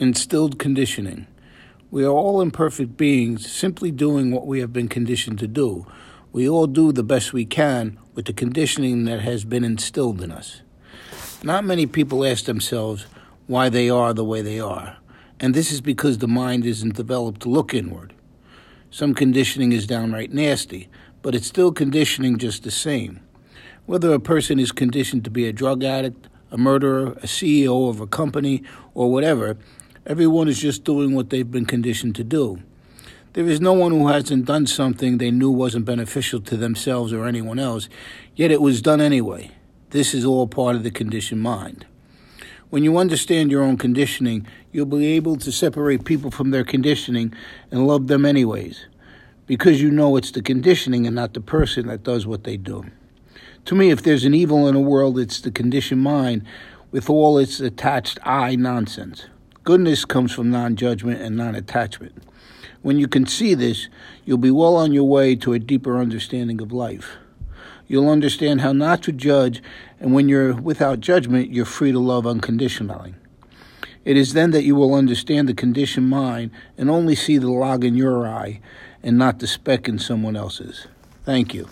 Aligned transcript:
Instilled 0.00 0.58
conditioning. 0.58 1.28
We 1.92 2.04
are 2.04 2.10
all 2.10 2.40
imperfect 2.40 2.96
beings 2.96 3.48
simply 3.48 3.92
doing 3.92 4.32
what 4.32 4.44
we 4.44 4.58
have 4.58 4.72
been 4.72 4.88
conditioned 4.88 5.38
to 5.38 5.46
do. 5.46 5.86
We 6.32 6.48
all 6.48 6.66
do 6.66 6.90
the 6.90 7.04
best 7.04 7.32
we 7.32 7.44
can 7.44 8.00
with 8.12 8.24
the 8.24 8.32
conditioning 8.32 9.04
that 9.04 9.20
has 9.20 9.44
been 9.44 9.62
instilled 9.62 10.20
in 10.20 10.32
us. 10.32 10.62
Not 11.44 11.64
many 11.64 11.86
people 11.86 12.24
ask 12.24 12.46
themselves 12.46 13.06
why 13.46 13.68
they 13.68 13.88
are 13.88 14.12
the 14.12 14.24
way 14.24 14.42
they 14.42 14.58
are, 14.58 14.96
and 15.38 15.54
this 15.54 15.70
is 15.70 15.80
because 15.80 16.18
the 16.18 16.26
mind 16.26 16.66
isn't 16.66 16.96
developed 16.96 17.42
to 17.42 17.48
look 17.48 17.72
inward. 17.72 18.12
Some 18.90 19.14
conditioning 19.14 19.70
is 19.70 19.86
downright 19.86 20.32
nasty, 20.32 20.88
but 21.22 21.36
it's 21.36 21.46
still 21.46 21.70
conditioning 21.70 22.38
just 22.38 22.64
the 22.64 22.72
same. 22.72 23.20
Whether 23.86 24.12
a 24.12 24.18
person 24.18 24.58
is 24.58 24.72
conditioned 24.72 25.22
to 25.22 25.30
be 25.30 25.46
a 25.46 25.52
drug 25.52 25.84
addict, 25.84 26.26
a 26.50 26.58
murderer, 26.58 27.12
a 27.22 27.28
CEO 27.28 27.88
of 27.88 28.00
a 28.00 28.08
company, 28.08 28.64
or 28.92 29.12
whatever, 29.12 29.56
Everyone 30.06 30.48
is 30.48 30.58
just 30.58 30.84
doing 30.84 31.14
what 31.14 31.30
they've 31.30 31.50
been 31.50 31.64
conditioned 31.64 32.14
to 32.16 32.24
do. 32.24 32.58
There 33.32 33.46
is 33.46 33.58
no 33.58 33.72
one 33.72 33.90
who 33.90 34.08
hasn't 34.08 34.44
done 34.44 34.66
something 34.66 35.16
they 35.16 35.30
knew 35.30 35.50
wasn't 35.50 35.86
beneficial 35.86 36.40
to 36.42 36.58
themselves 36.58 37.10
or 37.10 37.26
anyone 37.26 37.58
else, 37.58 37.88
yet 38.36 38.50
it 38.50 38.60
was 38.60 38.82
done 38.82 39.00
anyway. 39.00 39.52
This 39.90 40.12
is 40.12 40.26
all 40.26 40.46
part 40.46 40.76
of 40.76 40.82
the 40.82 40.90
conditioned 40.90 41.40
mind. 41.40 41.86
When 42.68 42.84
you 42.84 42.98
understand 42.98 43.50
your 43.50 43.62
own 43.62 43.78
conditioning, 43.78 44.46
you'll 44.72 44.84
be 44.84 45.06
able 45.06 45.36
to 45.36 45.50
separate 45.50 46.04
people 46.04 46.30
from 46.30 46.50
their 46.50 46.64
conditioning 46.64 47.32
and 47.70 47.86
love 47.86 48.08
them 48.08 48.26
anyways, 48.26 48.84
because 49.46 49.80
you 49.80 49.90
know 49.90 50.16
it's 50.18 50.32
the 50.32 50.42
conditioning 50.42 51.06
and 51.06 51.16
not 51.16 51.32
the 51.32 51.40
person 51.40 51.86
that 51.86 52.02
does 52.02 52.26
what 52.26 52.44
they 52.44 52.58
do. 52.58 52.84
To 53.64 53.74
me, 53.74 53.88
if 53.88 54.02
there's 54.02 54.26
an 54.26 54.34
evil 54.34 54.68
in 54.68 54.74
the 54.74 54.80
world, 54.80 55.18
it's 55.18 55.40
the 55.40 55.50
conditioned 55.50 56.02
mind 56.02 56.44
with 56.90 57.08
all 57.08 57.38
its 57.38 57.58
attached 57.58 58.18
I 58.22 58.54
nonsense. 58.54 59.28
Goodness 59.64 60.04
comes 60.04 60.30
from 60.30 60.50
non 60.50 60.76
judgment 60.76 61.22
and 61.22 61.38
non 61.38 61.54
attachment. 61.54 62.22
When 62.82 62.98
you 62.98 63.08
can 63.08 63.24
see 63.24 63.54
this, 63.54 63.88
you'll 64.26 64.36
be 64.36 64.50
well 64.50 64.76
on 64.76 64.92
your 64.92 65.04
way 65.04 65.34
to 65.36 65.54
a 65.54 65.58
deeper 65.58 65.98
understanding 65.98 66.60
of 66.60 66.70
life. 66.70 67.16
You'll 67.86 68.10
understand 68.10 68.60
how 68.60 68.72
not 68.72 69.02
to 69.04 69.12
judge, 69.12 69.62
and 69.98 70.12
when 70.12 70.28
you're 70.28 70.54
without 70.54 71.00
judgment, 71.00 71.50
you're 71.50 71.64
free 71.64 71.92
to 71.92 71.98
love 71.98 72.26
unconditionally. 72.26 73.14
It 74.04 74.18
is 74.18 74.34
then 74.34 74.50
that 74.50 74.64
you 74.64 74.74
will 74.74 74.94
understand 74.94 75.48
the 75.48 75.54
conditioned 75.54 76.10
mind 76.10 76.50
and 76.76 76.90
only 76.90 77.14
see 77.14 77.38
the 77.38 77.50
log 77.50 77.84
in 77.84 77.94
your 77.94 78.28
eye 78.28 78.60
and 79.02 79.16
not 79.16 79.38
the 79.38 79.46
speck 79.46 79.88
in 79.88 79.98
someone 79.98 80.36
else's. 80.36 80.86
Thank 81.24 81.54
you. 81.54 81.70